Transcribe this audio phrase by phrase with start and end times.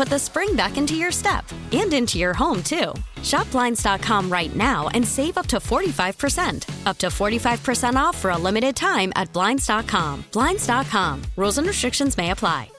[0.00, 2.94] put the spring back into your step and into your home, too.
[3.22, 6.86] Shop Blinds.com right now and save up to 45%.
[6.86, 10.24] Up to 45% off for a limited time at Blinds.com.
[10.32, 11.20] Blinds.com.
[11.36, 12.70] Rules and restrictions may apply.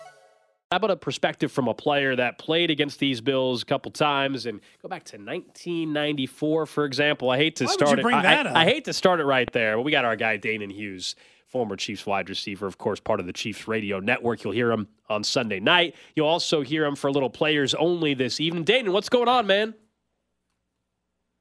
[0.72, 4.47] How about a perspective from a player that played against these Bills a couple times
[4.47, 7.30] and go back to 1994, for example?
[7.30, 8.02] I hate to Why would start you it.
[8.02, 8.56] bring I, that I- up?
[8.56, 11.16] I hate to start it right there, but we got our guy Danan Hughes,
[11.52, 14.44] former Chiefs wide receiver, of course, part of the Chiefs radio network.
[14.44, 15.95] You'll hear him on Sunday night.
[16.16, 18.63] You'll also hear him for a little players only this evening.
[18.63, 19.73] Dayton, what's going on, man?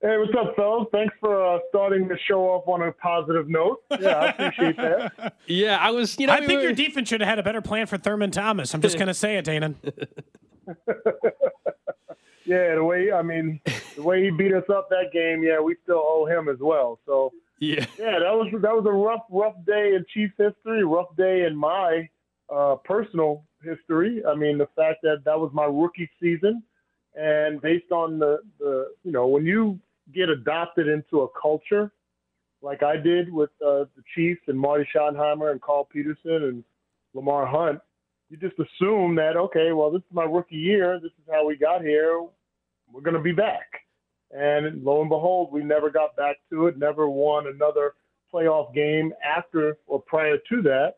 [0.03, 0.89] Hey, what's up, fellas?
[0.93, 3.83] Thanks for uh, starting the show off on a positive note.
[4.01, 5.35] Yeah, I appreciate that.
[5.47, 6.19] Yeah, I was.
[6.19, 7.99] You know, I we think were- your defense should have had a better plan for
[7.99, 8.73] Thurman Thomas.
[8.75, 9.75] I'm just going to say it, Danan.
[12.47, 13.61] Yeah, the way I mean,
[13.95, 16.99] the way he beat us up that game, yeah, we still owe him as well.
[17.07, 21.15] So yeah, yeah, that was that was a rough, rough day in Chiefs history, rough
[21.17, 22.09] day in my
[22.53, 24.23] uh, personal history.
[24.27, 26.63] I mean, the fact that that was my rookie season,
[27.15, 29.79] and based on the the you know when you
[30.13, 31.93] get adopted into a culture
[32.63, 36.65] like I did with uh, the Chiefs and Marty Schottenheimer and Carl Peterson and
[37.15, 37.81] Lamar Hunt,
[38.29, 41.01] you just assume that okay, well, this is my rookie year.
[41.03, 42.23] This is how we got here.
[42.93, 43.67] We're going to be back.
[44.31, 46.79] And lo and behold, we never got back to it.
[46.79, 47.95] Never won another
[48.33, 50.95] playoff game after or prior to that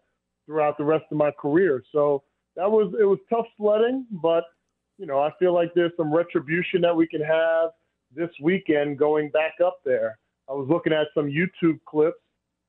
[0.47, 1.82] throughout the rest of my career.
[1.93, 2.22] So
[2.56, 4.44] that was it was tough sledding, but
[4.98, 7.70] you know I feel like there's some retribution that we can have
[8.15, 10.19] this weekend going back up there.
[10.49, 12.19] I was looking at some YouTube clips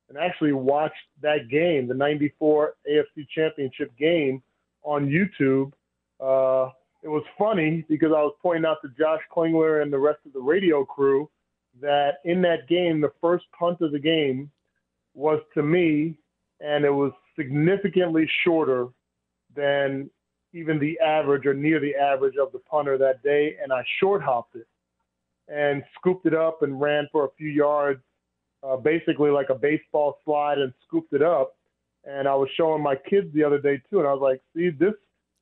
[0.08, 4.42] and actually watched that game, the '94 AFC Championship game,
[4.84, 5.74] on YouTube.
[6.20, 6.72] Uh,
[7.04, 10.32] it was funny because I was pointing out to Josh Klingler and the rest of
[10.34, 11.30] the radio crew
[11.82, 14.50] that in that game, the first punt of the game
[15.14, 16.18] was to me,
[16.62, 18.88] and it was significantly shorter
[19.56, 20.10] than
[20.54, 24.22] even the average or near the average of the punter that day, and I short
[24.22, 24.68] hopped it
[25.50, 28.02] and scooped it up and ran for a few yards,
[28.64, 31.58] uh, basically like a baseball slide, and scooped it up.
[32.06, 34.70] And I was showing my kids the other day too, and I was like, "See,
[34.70, 34.94] this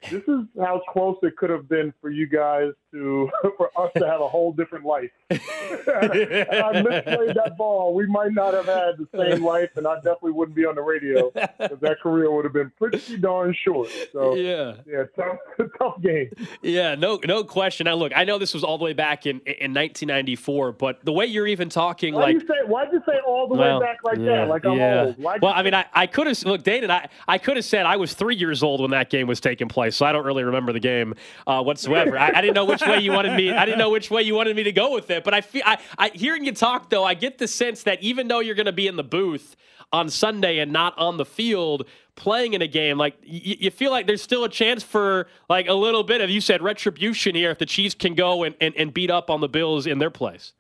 [0.09, 4.07] this is how close it could have been for you guys to for us to
[4.07, 5.12] have a whole different life.
[5.29, 9.96] Had I misplayed that ball, we might not have had the same life, and I
[9.96, 13.90] definitely wouldn't be on the radio because that career would have been pretty darn short.
[14.12, 14.75] So Yeah.
[14.85, 15.38] yeah, tough,
[15.78, 16.31] tough game.
[16.62, 17.85] Yeah, no, no question.
[17.85, 21.13] Now, look, I know this was all the way back in in 1994, but the
[21.13, 22.56] way you're even talking, Why like, you say?
[22.66, 24.47] Why do you say all the well, way back like yeah, that?
[24.47, 25.03] Like I'm yeah.
[25.06, 25.18] old.
[25.18, 27.66] Why'd Well, I mean, I, I could have look, Dane, and I, I could have
[27.66, 30.25] said I was three years old when that game was taking place, so I don't
[30.25, 31.16] really remember the game
[31.47, 32.18] uh, whatsoever.
[32.18, 33.52] I, I didn't know which way you wanted me.
[33.52, 35.24] I didn't know which way you wanted me to go with it.
[35.24, 38.28] But I feel, I, I hearing you talk though, I get the sense that even
[38.28, 39.56] though you're going to be in the booth
[39.94, 43.92] on Sunday and not on the field playing in a game, like y- you feel
[43.92, 47.51] like there's still a chance for like a little bit of you said retribution here
[47.51, 50.12] if the Chiefs can go and, and, and beat up on the Bills in their
[50.12, 50.54] place.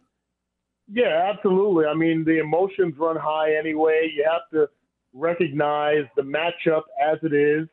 [0.91, 1.85] Yeah, absolutely.
[1.85, 4.11] I mean, the emotions run high anyway.
[4.13, 4.67] You have to
[5.13, 7.67] recognize the matchup as it is.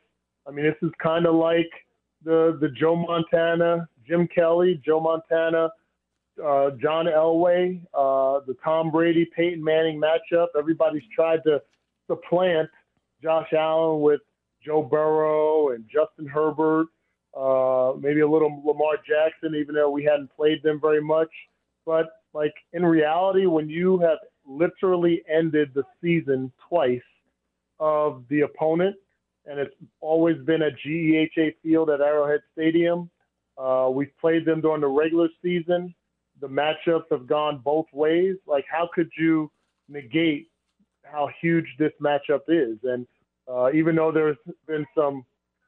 [0.47, 1.69] I mean, this is kind of like
[2.23, 5.69] the the Joe Montana, Jim Kelly, Joe Montana,
[6.43, 10.47] uh, John Elway, uh, the Tom Brady, Peyton Manning matchup.
[10.57, 11.61] Everybody's tried to
[12.07, 12.69] supplant
[13.21, 14.21] Josh Allen with
[14.65, 16.87] Joe Burrow and Justin Herbert,
[17.37, 21.29] uh, maybe a little Lamar Jackson, even though we hadn't played them very much.
[21.85, 26.99] But like in reality, when you have literally ended the season twice
[27.79, 28.95] of the opponent
[29.45, 33.09] and it's always been a GEHA Field at Arrowhead Stadium.
[33.59, 35.93] Uh, we've played them during the regular season.
[36.39, 38.35] The matchups have gone both ways.
[38.47, 39.51] Like, how could you
[39.89, 40.47] negate
[41.03, 42.77] how huge this matchup is?
[42.83, 43.05] And
[43.51, 45.25] uh, even though there's been some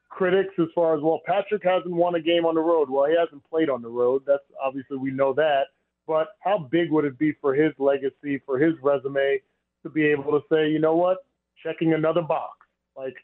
[0.08, 2.88] critics as far as well, Patrick hasn't won a game on the road.
[2.88, 4.22] Well, he hasn't played on the road.
[4.26, 5.64] That's obviously we know that.
[6.06, 9.40] But how big would it be for his legacy, for his resume,
[9.82, 11.18] to be able to say, you know what,
[11.62, 12.56] checking another box?
[12.96, 13.14] Like,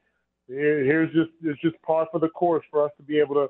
[0.46, 3.48] here's just it's just par for the course for us to be able to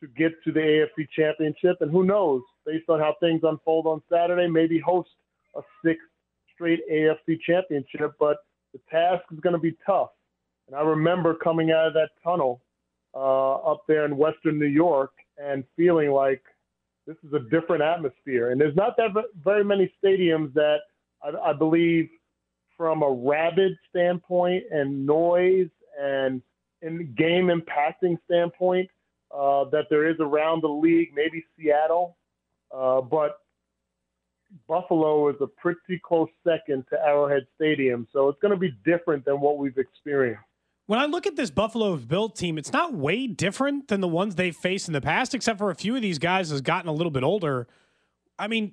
[0.00, 4.02] to get to the AFC Championship, and who knows, based on how things unfold on
[4.10, 5.10] Saturday, maybe host
[5.56, 6.06] a sixth
[6.54, 8.14] straight AFC Championship.
[8.18, 8.38] But
[8.72, 10.10] the task is going to be tough.
[10.66, 12.60] And I remember coming out of that tunnel
[13.14, 16.42] uh, up there in Western New York and feeling like
[17.06, 18.50] this is a different atmosphere.
[18.50, 19.10] And there's not that
[19.42, 20.78] very many stadiums that
[21.22, 22.08] I, I believe,
[22.76, 25.68] from a rabid standpoint and noise
[26.00, 26.40] and
[26.82, 28.88] in game impacting standpoint,
[29.34, 31.10] uh, that there is around the league.
[31.14, 32.16] Maybe Seattle,
[32.74, 33.40] uh, but
[34.66, 39.24] Buffalo is a pretty close second to Arrowhead Stadium, so it's going to be different
[39.24, 40.42] than what we've experienced.
[40.86, 44.34] When I look at this Buffalo Bill team, it's not way different than the ones
[44.34, 46.92] they've faced in the past, except for a few of these guys has gotten a
[46.92, 47.68] little bit older.
[48.36, 48.72] I mean,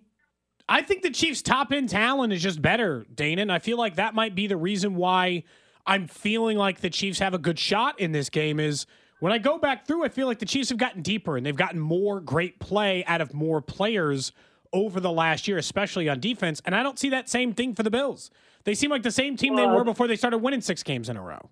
[0.68, 3.96] I think the Chiefs' top end talent is just better, Dana, and I feel like
[3.96, 5.44] that might be the reason why
[5.86, 8.60] I'm feeling like the Chiefs have a good shot in this game.
[8.60, 8.88] Is
[9.20, 11.56] when I go back through, I feel like the Chiefs have gotten deeper and they've
[11.56, 14.32] gotten more great play out of more players
[14.74, 16.62] over the last year, especially on defense.
[16.66, 18.30] And I don't see that same thing for the Bills.
[18.64, 21.16] They seem like the same team they were before they started winning six games in
[21.16, 21.50] a row.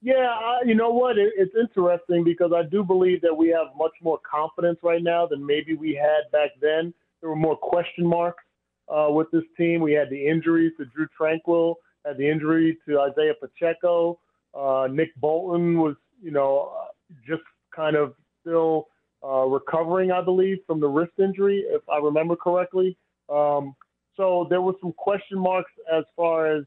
[0.00, 1.16] Yeah, you know what?
[1.16, 5.26] It, it's interesting because I do believe that we have much more confidence right now
[5.26, 6.92] than maybe we had back then.
[7.20, 8.44] There were more question marks
[8.88, 9.80] uh, with this team.
[9.80, 14.18] We had the injuries to Drue Tranquill, had the injury to Isiah Pacheco.
[14.54, 16.86] Uh, Nick Bolton was, you know, uh,
[17.26, 17.42] just
[17.74, 18.88] kind of still
[19.22, 22.96] uh, recovering, I believe, from the wrist injury, if I remember correctly.
[23.28, 23.74] Um,
[24.16, 26.64] so there were some question marks as far as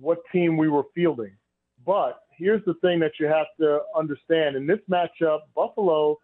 [0.00, 1.32] what team we were fielding.
[1.86, 6.18] But here's the thing that you have to understand in this matchup, Buffalo,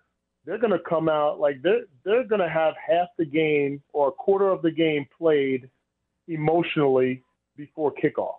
[0.45, 4.09] they're going to come out like they're they're going to have half the game or
[4.09, 5.71] a quarter of the game played
[6.29, 7.23] emotionally
[7.57, 8.37] before kickoff,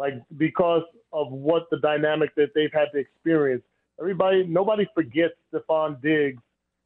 [0.00, 0.82] like because
[1.12, 3.62] of what the dynamic that they've had to experience.
[4.00, 6.42] Everybody, nobody forgets Stefon Diggs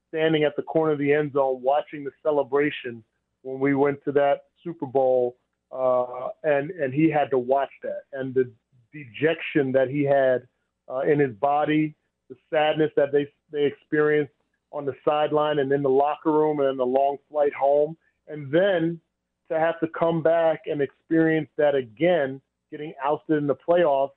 [0.09, 3.05] standing at the corner of the end zone watching the celebration
[3.43, 5.37] when we went to that Super Bowl,
[5.71, 8.51] uh, and and he had to watch that and the
[8.93, 10.47] dejection that he had
[10.91, 11.95] uh, in his body,
[12.29, 14.33] the sadness that they they experienced
[14.73, 17.97] on the sideline and in the locker room and the long flight home,
[18.27, 19.01] and then
[19.49, 22.41] to have to come back and experience that again,
[22.75, 24.11] getting ousted in the playoffs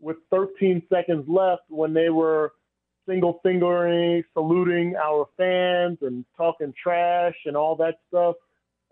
[0.00, 2.52] with 13 seconds left when they were
[3.06, 8.36] single fingering, saluting our fans and talking trash and all that stuff.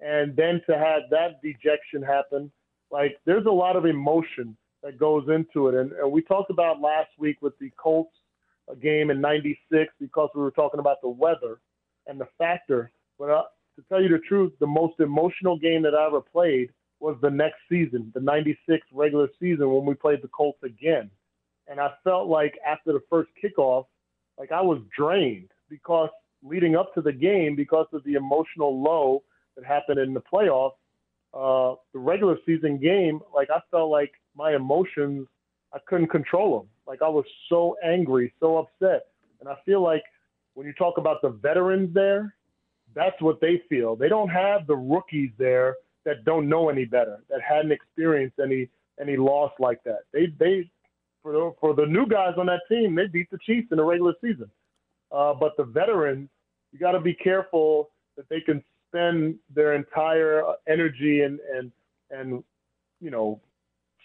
[0.01, 2.53] And then to have that dejection happen,
[2.91, 5.75] like there's a lot of emotion that goes into it.
[5.75, 8.15] And, and we talked about last week with the Colts
[8.83, 11.61] game in 96 because we were talking about the weather
[12.07, 12.91] and the factor.
[13.19, 13.43] But uh,
[13.77, 16.71] to tell you the truth, the most emotional game that I ever played
[17.01, 21.11] was the next season, the 96 regular season when we played the Colts again.
[21.69, 23.87] And I felt like after the first kickoff,
[24.39, 26.11] like I was drained because
[26.43, 29.23] leading up to the game, because of the emotional low
[29.57, 30.77] that happened in the playoffs,
[31.35, 35.27] uh, the regular season game, like I felt like my emotions,
[35.75, 36.69] I couldn't control them.
[36.87, 39.07] Like I was so angry, so upset.
[39.41, 40.03] And I feel like
[40.55, 42.35] when you talk about the veterans there,
[42.95, 43.97] that's what they feel.
[43.97, 45.75] They don't have the rookies there
[46.07, 50.01] that don't know any better, that hadn't experienced any any loss like that.
[50.13, 50.71] They they
[51.23, 53.85] for the, for the new guys on that team, they beat the Chiefs in the
[53.85, 54.49] regular season.
[55.11, 56.29] Uh, but the veterans,
[56.73, 61.73] you got to be careful that they can spend their entire energy and and
[62.11, 62.45] and
[63.01, 63.41] you know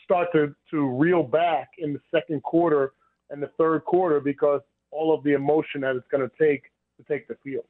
[0.04, 2.94] start to to reel back in the second quarter
[3.30, 6.64] and the third quarter because all of the emotion that it's going to take
[6.98, 7.66] to take the field.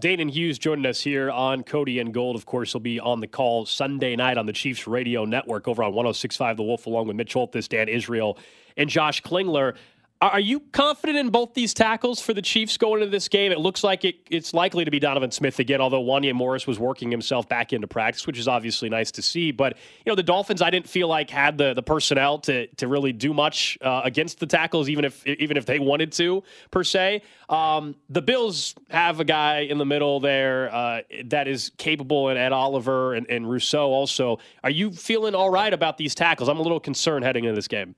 [0.00, 2.34] Danan Hughes joining us here on Cody and Gold.
[2.34, 5.82] Of course, he'll be on the call Sunday night on the Chiefs radio network over
[5.82, 8.38] on 1065 The Wolf, along with Mitch Holthus, Dan Israel,
[8.78, 9.76] and Josh Klingler.
[10.22, 13.50] Are you confident in both these tackles for the Chiefs going into this game?
[13.50, 16.78] It looks like it, it's likely to be Donovan Smith again, although Wanya Morris was
[16.78, 19.50] working himself back into practice, which is obviously nice to see.
[19.50, 19.76] But
[20.06, 23.12] you know, the Dolphins, I didn't feel like had the, the personnel to to really
[23.12, 27.22] do much uh, against the tackles, even if even if they wanted to per se.
[27.48, 32.38] Um, the Bills have a guy in the middle there uh, that is capable, and
[32.38, 34.38] Ed Oliver and, and Rousseau also.
[34.62, 36.48] Are you feeling all right about these tackles?
[36.48, 37.96] I'm a little concerned heading into this game.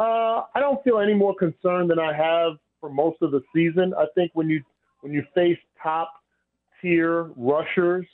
[0.00, 3.92] Uh, I don't feel any more concerned than I have for most of the season.
[3.98, 4.62] I think when you
[5.02, 6.10] when you face top
[6.80, 8.06] tier rushers,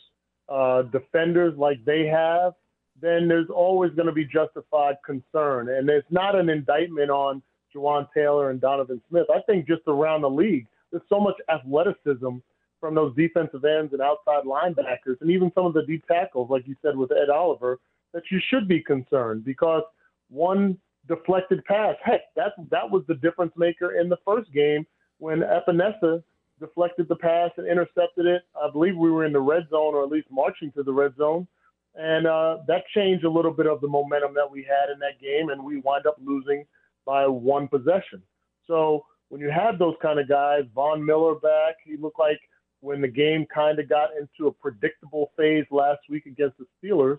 [0.49, 2.55] uh, defenders like they have,
[3.01, 5.69] then there's always going to be justified concern.
[5.69, 7.41] And it's not an indictment on
[7.75, 9.27] Jawaan Taylor and Donovan Smith.
[9.33, 12.39] I think just around the league, there's so much athleticism
[12.81, 16.67] from those defensive ends and outside linebackers, and even some of the deep tackles, like
[16.67, 17.79] you said with Ed Oliver,
[18.13, 19.83] that you should be concerned because
[20.31, 20.79] one
[21.09, 24.87] deflected pass, heck, that that was the difference maker in the first game
[25.19, 26.23] when Epenesa
[26.59, 28.43] deflected the pass and intercepted it.
[28.61, 31.15] I believe we were in the red zone, or at least marching to the red
[31.17, 31.47] zone,
[31.95, 35.21] and uh, that changed a little bit of the momentum that we had in that
[35.21, 36.65] game, and we wind up losing
[37.05, 38.23] by one possession.
[38.67, 42.41] So when you have those kind of guys, Von Miller back, he looked like
[42.81, 47.19] when the game kind of got into a predictable phase last week against the Steelers,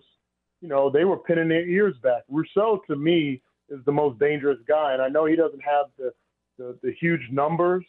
[0.60, 2.22] you know, they were pinning their ears back.
[2.28, 6.12] Rousseau, to me, is the most dangerous guy, and I know he doesn't have the
[6.58, 7.84] the, the huge numbers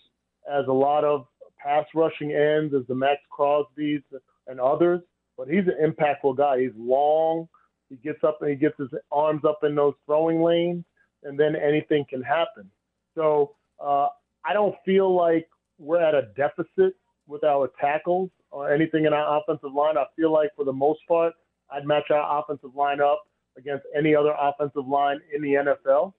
[0.52, 1.26] as a lot of
[1.58, 4.02] pass rushing ends, as the Maxx Crosby's
[4.48, 5.02] and others,
[5.38, 6.62] but he's an impactful guy.
[6.62, 7.48] He's long.
[7.90, 10.86] He gets up and he gets his arms up in those throwing lanes,
[11.24, 12.70] and then anything can happen.
[13.16, 14.08] So uh,
[14.46, 15.48] I don't feel like
[15.80, 16.96] we're at a deficit
[17.28, 19.98] with our tackles or anything in our offensive line.
[19.98, 21.34] I feel like for the most part,
[21.72, 23.24] I'd match our offensive line up
[23.60, 26.14] against any other offensive line in the NFL.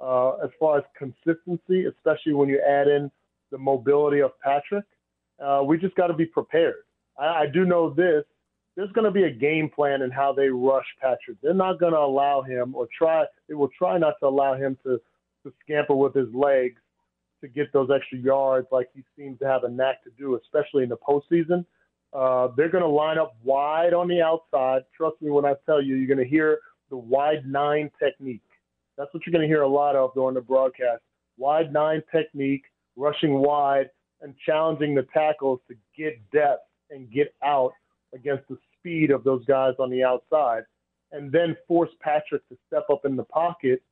[0.00, 3.10] Uh, as far as consistency, especially when you add in
[3.50, 4.84] the mobility of Patrick,
[5.44, 6.74] uh, we just got to be prepared.
[7.18, 8.24] I, I do know this.
[8.76, 11.36] There's going to be a game plan in how they rush Patrick.
[11.42, 13.24] They're not going to allow him or try.
[13.48, 15.00] They will try not to allow him to,
[15.44, 16.80] to scamper with his legs
[17.40, 20.82] to get those extra yards like he seems to have a knack to do, especially
[20.82, 21.64] in the postseason.
[22.12, 24.82] Uh, they're going to line up wide on the outside.
[24.96, 26.60] Trust me when I tell you, you're going to hear
[26.90, 28.42] the wide nine technique.
[28.96, 31.02] That's what you're going to hear a lot of during the broadcast.
[31.36, 32.64] Wide nine technique,
[32.96, 33.90] rushing wide
[34.22, 37.72] and challenging the tackles to get depth and get out
[38.14, 40.62] against the speed of those guys on the outside,
[41.12, 43.82] and then force Patrick to step up in the pocket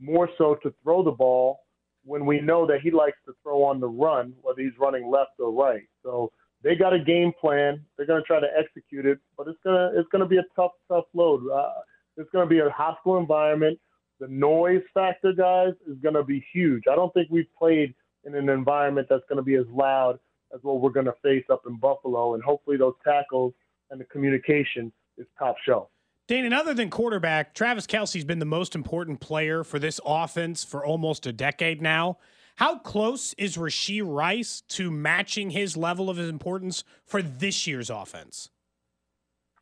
[0.00, 1.60] more so to throw the ball
[2.04, 5.32] when we know that he likes to throw on the run, whether he's running left
[5.38, 5.84] or right.
[6.02, 7.84] So they got a game plan.
[7.96, 10.72] They're going to try to execute it, but it's gonna it's gonna be a tough
[10.88, 11.48] tough load.
[11.50, 11.72] Uh,
[12.16, 13.78] it's going to be a hostile environment.
[14.20, 16.84] The noise factor, guys, is going to be huge.
[16.90, 17.94] I don't think we've played
[18.24, 20.18] in an environment that's going to be as loud
[20.54, 22.34] as what we're going to face up in Buffalo.
[22.34, 23.52] And hopefully, those tackles
[23.90, 25.88] and the communication is top shelf.
[26.26, 30.64] Dane, and other than quarterback, Travis Kelce's been the most important player for this offense
[30.64, 32.18] for almost a decade now.
[32.56, 38.48] How close is Rashee Rice to matching his level of importance for this year's offense?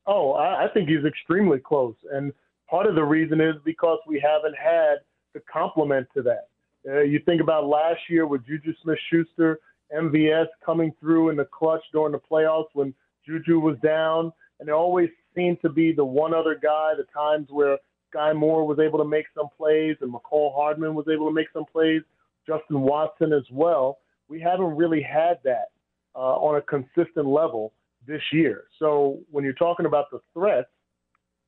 [0.07, 1.97] Oh, I, I think he's extremely close.
[2.13, 2.33] And
[2.73, 4.95] part of the reason is because we haven't had
[5.35, 6.49] the complement to that.
[6.89, 9.61] Uh, you think about last year with Juju Smith Schuster,
[9.95, 12.95] MVS coming through in the clutch during the playoffs when
[13.27, 17.49] Juju was down, and there always seemed to be the one other guy, the times
[17.51, 17.77] where
[18.13, 21.49] Skyy Moore was able to make some plays and Mecole Hardman was able to make
[21.53, 22.01] some plays,
[22.47, 23.99] Justin Watson as well.
[24.29, 25.73] We haven't really had that
[26.17, 27.75] uh, on a consistent level
[28.07, 28.65] this year.
[28.79, 30.69] So when you're talking about the threats,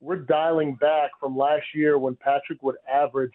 [0.01, 3.33] we're dialing back from last year when Patrick would average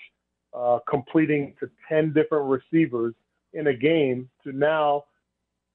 [0.54, 3.14] uh, completing to 10 different receivers
[3.54, 5.04] in a game to now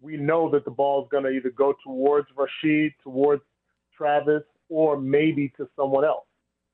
[0.00, 3.42] we know that the ball is going to either go towards Rashee, towards
[3.96, 6.26] Travis, or maybe to someone else.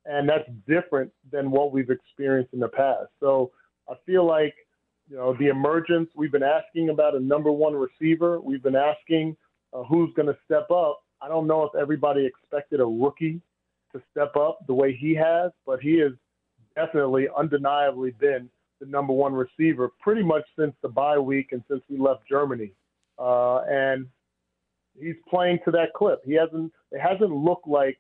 [0.07, 3.09] And that's different than what we've experienced in the past.
[3.21, 3.53] So
[3.89, 4.55] I feel like,
[5.09, 8.41] you know, the emergence, we've been asking about a number one receiver.
[8.41, 9.37] We've been asking
[9.73, 11.03] uh, who's going to step up.
[11.23, 13.41] I don't know if everybody expected a rookie
[13.93, 16.13] to step up the way he has, but he has
[16.75, 18.49] definitely, undeniably been
[18.81, 22.73] the number one receiver pretty much since the bye week and since we left Germany.
[23.19, 24.07] Uh, and
[24.99, 26.21] he's playing to that clip.
[26.25, 26.73] He hasn't.
[26.91, 27.99] It hasn't looked like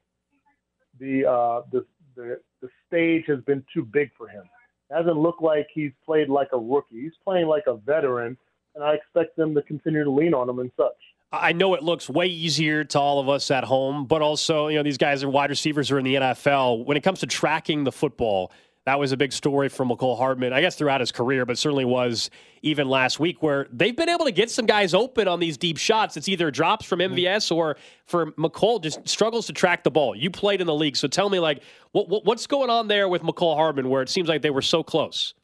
[0.99, 1.85] the uh, the
[2.17, 4.45] the the stage has been too big for him.
[4.91, 7.03] It hasn't looked like he's played like a rookie.
[7.03, 8.37] He's playing like a veteran,
[8.75, 10.97] and I expect them to continue to lean on him and such.
[11.33, 14.77] I know it looks way easier to all of us at home, but also, you
[14.77, 16.85] know, these guys are wide receivers are in the NFL.
[16.85, 18.51] When it comes to tracking the football,
[18.87, 21.85] that was a big story for Mecole Hardman, I guess throughout his career, but certainly
[21.85, 22.31] was
[22.63, 25.77] even last week, where they've been able to get some guys open on these deep
[25.77, 26.17] shots.
[26.17, 27.15] It's either drops from mm-hmm.
[27.15, 30.17] MVS or for Mecole just struggles to track the ball.
[30.17, 33.09] You played in the league, so tell me, like, what, what what's going on there
[33.09, 35.35] with Mecole Hardman, where it seems like they were so close?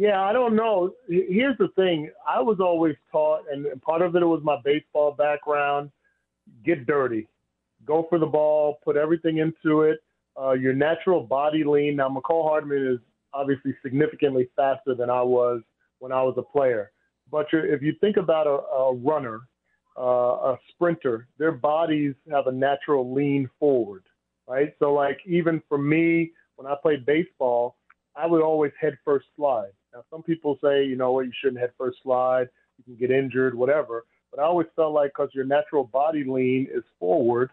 [0.00, 0.94] Yeah, I don't know.
[1.08, 2.10] Here's the thing.
[2.26, 5.90] I was always taught, and part of it was my baseball background
[6.64, 7.28] get dirty,
[7.84, 9.98] go for the ball, put everything into it.
[10.40, 11.96] Uh, your natural body lean.
[11.96, 12.98] Now, Mecole Hardman is
[13.34, 15.60] obviously significantly faster than I was
[15.98, 16.92] when I was a player.
[17.30, 19.42] But if you think about a, a runner,
[19.98, 24.04] uh, a sprinter, their bodies have a natural lean forward,
[24.48, 24.72] right?
[24.78, 27.76] So, like, even for me, when I played baseball,
[28.16, 29.72] I would always head first slide.
[29.92, 33.10] Now, some people say, you know what, you shouldn't head first slide, you can get
[33.10, 34.04] injured, whatever.
[34.30, 37.50] But I always felt like because your natural body lean is forward,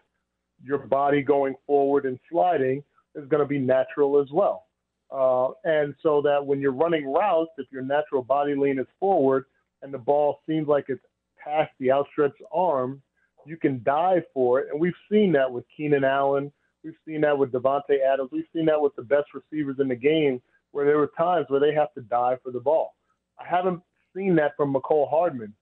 [0.64, 2.82] your body going forward and sliding
[3.14, 4.66] is going to be natural as well.
[5.10, 9.46] Uh, and so that when you're running routes, if your natural body lean is forward
[9.82, 11.02] and the ball seems like it's
[11.42, 13.02] past the outstretched arm,
[13.46, 14.68] you can dive for it.
[14.70, 16.52] And we've seen that with Keenan Allen.
[16.84, 18.30] We've seen that with Davante Adams.
[18.32, 20.42] We've seen that with the best receivers in the game
[20.72, 22.94] where there were times where they have to dive for the ball.
[23.38, 23.82] I haven't
[24.14, 25.54] seen that from Mecole Hardman.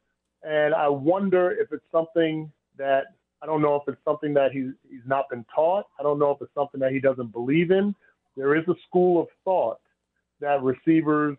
[0.43, 3.05] And I wonder if it's something that
[3.43, 5.87] I don't know if it's something that he's he's not been taught.
[5.99, 7.95] I don't know if it's something that he doesn't believe in.
[8.37, 9.81] There is a school of thought
[10.41, 11.37] that receivers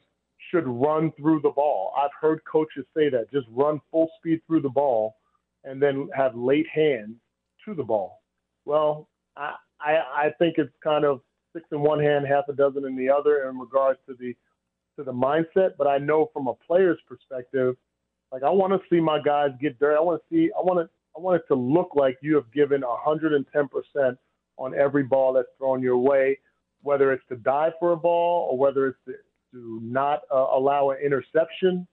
[0.51, 1.93] should run through the ball.
[1.97, 5.15] I've heard coaches say that just run full speed through the ball
[5.63, 7.15] and then have late hands
[7.65, 8.21] to the ball.
[8.65, 11.21] Well, I I, I think it's kind of
[11.57, 14.35] six in one hand, half a dozen in the other in regards to the
[14.97, 15.71] to the mindset.
[15.77, 17.75] But I know from a player's perspective,
[18.31, 19.97] like I want to see my guys get dirty.
[19.97, 20.51] I want to see.
[20.57, 20.89] I want to.
[21.15, 24.17] I want it to look like you have given 110 percent
[24.57, 26.37] on every ball that's thrown your way,
[26.83, 29.13] whether it's to dive for a ball or whether it's to,
[29.53, 31.87] to not uh, allow an interception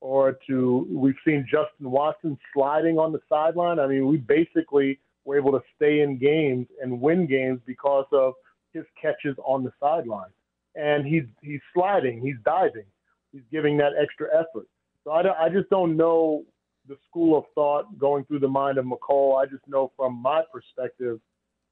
[0.00, 3.78] or to we've seen Justin Watson sliding on the sideline.
[3.78, 8.34] I mean, we basically were able to stay in games and win games because of
[8.72, 10.30] his catches on the sideline.
[10.76, 12.86] And he's he's sliding, he's diving,
[13.32, 14.66] he's giving that extra effort.
[15.04, 16.44] So I, I just don't know
[16.88, 19.40] the school of thought going through the mind of Mecole.
[19.40, 21.20] I just know from my perspective,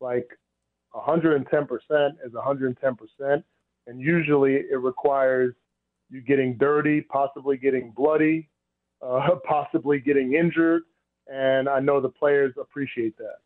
[0.01, 0.29] like
[0.95, 1.45] 110%
[2.25, 3.43] is 110%.
[3.87, 5.55] And usually it requires
[6.11, 8.49] you getting dirty, possibly getting bloody,
[9.03, 10.83] uh, possibly getting injured.
[11.27, 13.39] And I know the players appreciate that.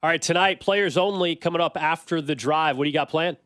[0.00, 2.78] All right, tonight, players only coming up after the drive.
[2.78, 3.36] What do you got planned?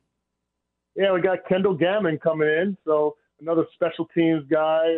[0.94, 2.76] Yeah, we got Kendall Gammon coming in.
[2.84, 4.96] So another special teams guy,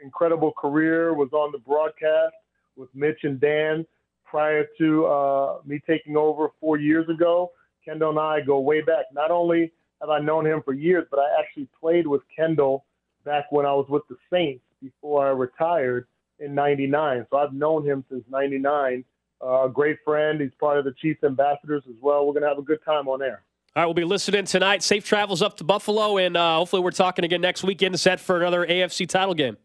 [0.00, 2.36] incredible career, was on the broadcast
[2.76, 3.84] with Mitch and Dan
[4.24, 7.50] prior to uh, me taking over four years ago.
[7.84, 9.06] Kendall and I go way back.
[9.12, 12.84] Not only have I known him for years, but I actually played with Kendall
[13.24, 16.06] back when I was with the Saints before I retired
[16.38, 17.26] in 99.
[17.28, 19.11] So I've known him since 99 uh,
[19.42, 20.40] a great friend.
[20.40, 22.26] He's part of the Chiefs ambassadors as well.
[22.26, 23.42] We're going to have a good time on air.
[23.74, 24.82] All right, we'll be listening tonight.
[24.82, 28.36] Safe travels up to Buffalo, and uh, hopefully we're talking again next weekend set for
[28.36, 29.56] another AFC title game.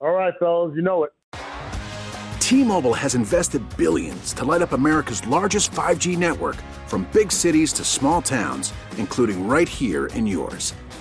[0.00, 1.12] All right, fellas, you know it.
[2.40, 7.84] T-Mobile has invested billions to light up America's largest 5G network from big cities to
[7.84, 10.74] small towns, including right here in yours.